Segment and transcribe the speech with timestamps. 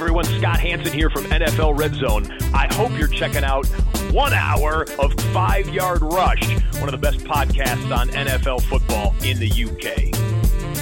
[0.00, 2.30] everyone, Scott Hanson here from NFL Red Zone.
[2.54, 3.66] I hope you're checking out
[4.12, 9.40] one hour of Five Yard Rush, one of the best podcasts on NFL football in
[9.40, 10.14] the UK.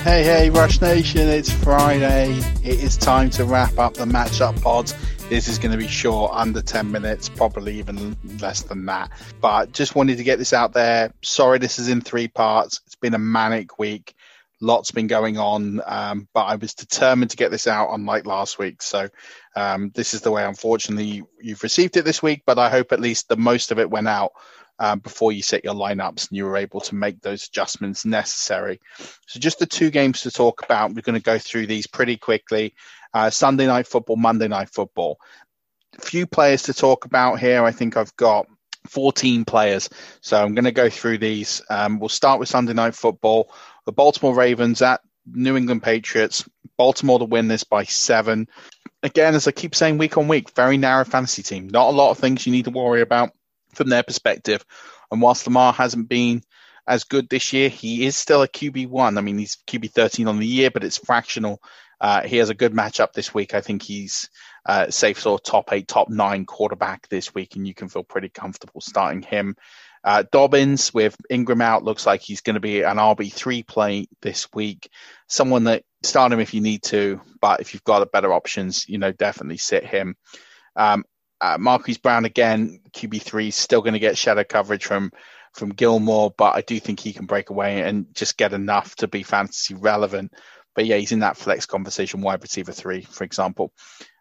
[0.02, 2.32] Hey, hey, Rush Nation, it's Friday.
[2.62, 4.94] It is time to wrap up the matchup pods.
[5.30, 9.10] This is going to be short, under 10 minutes, probably even less than that.
[9.40, 11.10] But just wanted to get this out there.
[11.22, 12.82] Sorry, this is in three parts.
[12.84, 14.14] It's been a manic week
[14.60, 18.58] lots been going on, um, but I was determined to get this out, unlike last
[18.58, 18.82] week.
[18.82, 19.08] So
[19.54, 20.44] um, this is the way.
[20.44, 23.90] Unfortunately, you've received it this week, but I hope at least the most of it
[23.90, 24.32] went out
[24.78, 28.80] um, before you set your lineups and you were able to make those adjustments necessary.
[29.26, 30.94] So just the two games to talk about.
[30.94, 32.74] We're going to go through these pretty quickly.
[33.12, 35.18] Uh, Sunday night football, Monday night football.
[35.98, 37.64] A few players to talk about here.
[37.64, 38.46] I think I've got
[38.86, 39.88] 14 players.
[40.20, 41.62] So I'm going to go through these.
[41.70, 43.52] Um, we'll start with Sunday night football
[43.86, 46.48] the Baltimore Ravens at New England Patriots.
[46.76, 48.48] Baltimore to win this by seven.
[49.02, 51.68] Again, as I keep saying week on week, very narrow fantasy team.
[51.68, 53.30] Not a lot of things you need to worry about
[53.74, 54.64] from their perspective.
[55.10, 56.42] And whilst Lamar hasn't been
[56.86, 59.16] as good this year, he is still a QB one.
[59.16, 61.62] I mean, he's QB thirteen on the year, but it's fractional.
[62.00, 63.54] Uh, he has a good matchup this week.
[63.54, 64.28] I think he's
[64.66, 68.02] uh, safe sort of top eight, top nine quarterback this week, and you can feel
[68.02, 69.54] pretty comfortable starting him.
[70.02, 74.48] Uh, Dobbins with Ingram out looks like he's going to be an RB3 play this
[74.52, 74.88] week.
[75.28, 78.98] Someone that start him if you need to, but if you've got better options, you
[78.98, 80.16] know, definitely sit him.
[80.76, 81.04] Um,
[81.40, 85.10] uh, Marquise Brown again, QB3, still going to get shadow coverage from
[85.54, 89.08] from Gilmore, but I do think he can break away and just get enough to
[89.08, 90.32] be fantasy relevant.
[90.74, 93.72] But yeah, he's in that flex conversation, wide receiver three, for example.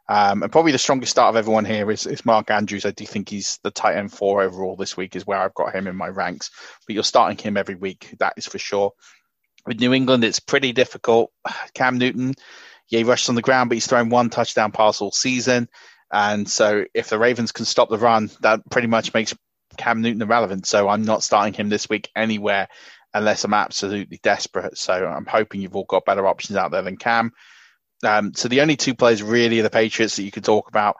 [0.07, 2.85] Um, and probably the strongest start of everyone here is, is Mark Andrews.
[2.85, 5.73] I do think he's the tight end four overall this week, is where I've got
[5.73, 6.51] him in my ranks.
[6.85, 8.91] But you're starting him every week, that is for sure.
[9.65, 11.31] With New England, it's pretty difficult.
[11.73, 12.35] Cam Newton,
[12.89, 15.67] yeah, he rushed on the ground, but he's thrown one touchdown pass all season.
[16.11, 19.33] And so if the Ravens can stop the run, that pretty much makes
[19.77, 20.67] Cam Newton irrelevant.
[20.67, 22.67] So I'm not starting him this week anywhere
[23.13, 24.77] unless I'm absolutely desperate.
[24.77, 27.31] So I'm hoping you've all got better options out there than Cam.
[28.03, 30.97] Um, so the only two players really are the Patriots that you could talk about.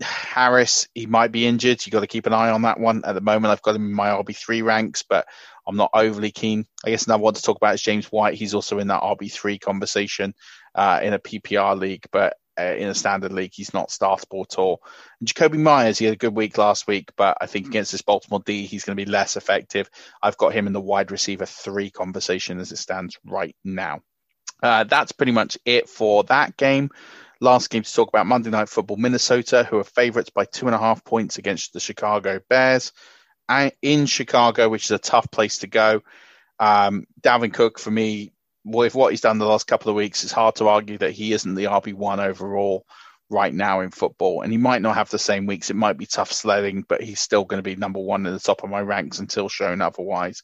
[0.00, 1.84] Harris, he might be injured.
[1.84, 3.04] You've got to keep an eye on that one.
[3.04, 5.26] At the moment, I've got him in my RB three ranks, but
[5.66, 6.66] I'm not overly keen.
[6.84, 8.34] I guess another one to talk about is James White.
[8.34, 10.34] He's also in that RB three conversation
[10.74, 14.58] uh, in a PPR league, but uh, in a standard league, he's not startable at
[14.58, 14.82] all.
[15.20, 18.02] And Jakobi Meyers, he had a good week last week, but I think against this
[18.02, 19.88] Baltimore D, he's going to be less effective.
[20.22, 24.00] I've got him in the wide receiver three conversation as it stands right now.
[24.62, 26.90] Uh, that's pretty much it for that game.
[27.40, 30.74] Last game to talk about Monday Night Football Minnesota, who are favorites by two and
[30.74, 32.92] a half points against the Chicago Bears.
[33.48, 36.02] And in Chicago, which is a tough place to go.
[36.60, 38.32] Um, Dalvin Cook, for me,
[38.64, 41.32] with what he's done the last couple of weeks, it's hard to argue that he
[41.32, 42.86] isn't the RB1 overall
[43.28, 44.42] right now in football.
[44.42, 45.70] And he might not have the same weeks.
[45.70, 48.38] It might be tough sledding, but he's still going to be number one in the
[48.38, 50.42] top of my ranks until shown otherwise.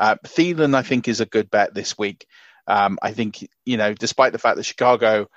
[0.00, 2.26] Uh, Thielen, I think, is a good bet this week.
[2.66, 5.28] Um, I think, you know, despite the fact that Chicago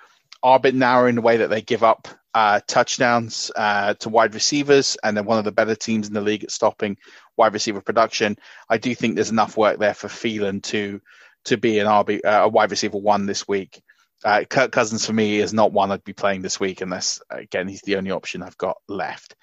[0.43, 4.09] are a bit narrow in the way that they give up uh, touchdowns uh, to
[4.09, 6.97] wide receivers, and they're one of the better teams in the league at stopping
[7.35, 8.37] wide receiver production.
[8.69, 11.01] I do think there's enough work there for Thielen to
[11.45, 13.81] to be an RB, uh, a wide receiver one this week.
[14.23, 17.67] Uh, Kirk Cousins for me is not one I'd be playing this week unless, again,
[17.67, 19.35] he's the only option I've got left.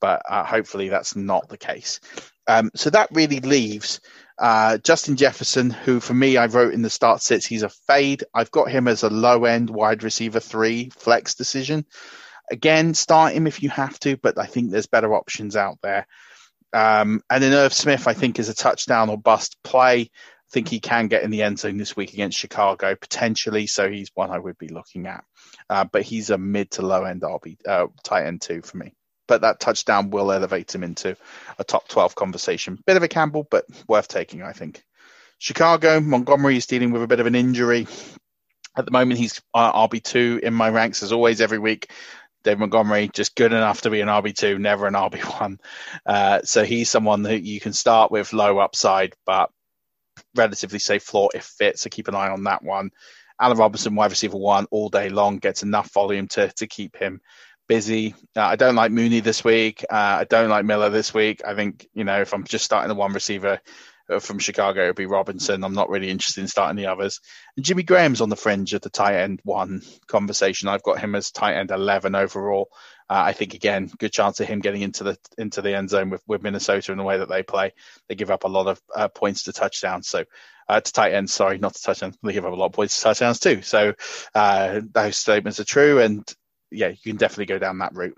[0.00, 2.00] But uh, hopefully that's not the case.
[2.46, 4.00] Um, so that really leaves
[4.38, 8.24] uh, Justin Jefferson, who for me I wrote in the start sits, he's a fade.
[8.34, 11.86] I've got him as a low end wide receiver three flex decision.
[12.50, 16.06] Again, start him if you have to, but I think there's better options out there.
[16.72, 20.10] Um, and then Irv Smith, I think, is a touchdown or bust play
[20.52, 23.88] I think he can get in the end zone this week against Chicago potentially, so
[23.88, 25.24] he's one I would be looking at.
[25.70, 28.92] Uh, but he's a mid to low end RB uh, tight end two for me.
[29.32, 31.16] But that touchdown will elevate him into
[31.58, 32.78] a top 12 conversation.
[32.84, 34.84] Bit of a Campbell, but worth taking, I think.
[35.38, 37.86] Chicago, Montgomery is dealing with a bit of an injury.
[38.76, 41.90] At the moment, he's uh, RB2 in my ranks as always every week.
[42.44, 45.58] Dave Montgomery, just good enough to be an RB2, never an RB1.
[46.04, 49.50] Uh, so he's someone that you can start with low upside, but
[50.34, 51.78] relatively safe floor if fit.
[51.78, 52.90] So keep an eye on that one.
[53.40, 57.22] Allen Robinson, wide receiver one, all day long, gets enough volume to to keep him
[57.68, 58.14] busy.
[58.36, 59.84] Uh, I don't like Mooney this week.
[59.90, 61.42] Uh, I don't like Miller this week.
[61.46, 63.60] I think you know if I'm just starting the one receiver
[64.10, 65.64] uh, from Chicago, it'd be Robinson.
[65.64, 67.20] I'm not really interested in starting the others.
[67.56, 70.68] And Jimmy Graham's on the fringe of the tight end one conversation.
[70.68, 72.68] I've got him as tight end 11 overall.
[73.08, 76.10] Uh, I think again, good chance of him getting into the into the end zone
[76.10, 77.72] with, with Minnesota in the way that they play.
[78.08, 80.08] They give up a lot of uh, points to touchdowns.
[80.08, 80.24] So
[80.68, 82.16] uh, to tight ends, sorry, not to touchdowns.
[82.22, 83.62] They give up a lot of points to touchdowns too.
[83.62, 83.94] So
[84.34, 86.24] uh, those statements are true, and
[86.72, 88.16] yeah, you can definitely go down that route.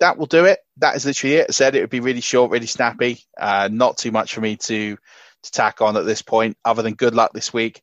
[0.00, 0.60] That will do it.
[0.76, 1.46] That is literally it.
[1.48, 3.18] I said it would be really short, really snappy.
[3.38, 4.96] Uh, not too much for me to
[5.42, 7.82] to tack on at this point, other than good luck this week.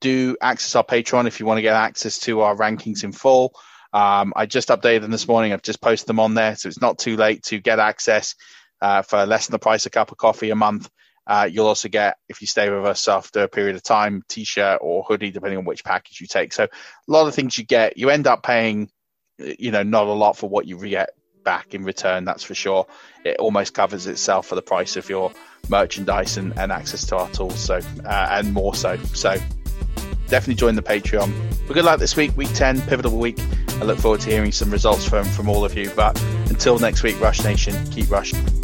[0.00, 3.54] Do access our Patreon if you want to get access to our rankings in full.
[3.92, 5.52] Um, I just updated them this morning.
[5.52, 8.34] I've just posted them on there, so it's not too late to get access
[8.80, 10.90] uh, for less than the price of a cup of coffee a month.
[11.26, 14.78] Uh, you'll also get, if you stay with us after a period of time, t-shirt
[14.82, 16.52] or hoodie, depending on which package you take.
[16.52, 16.68] So a
[17.06, 18.90] lot of things you get, you end up paying,
[19.38, 21.10] you know, not a lot for what you get
[21.44, 22.24] back in return.
[22.24, 22.86] That's for sure.
[23.24, 25.32] It almost covers itself for the price of your
[25.68, 27.58] merchandise and, and access to our tools.
[27.58, 28.96] So uh, and more so.
[29.12, 29.36] So
[30.28, 31.32] definitely join the Patreon.
[31.68, 33.38] We're good luck this week, week 10, pivotal week.
[33.80, 35.90] I look forward to hearing some results from, from all of you.
[35.94, 38.63] But until next week, Rush Nation, keep rushing.